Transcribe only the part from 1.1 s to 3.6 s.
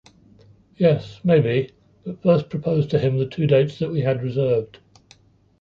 maybe, but first propose to him the two